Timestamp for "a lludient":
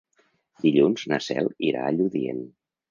1.91-2.47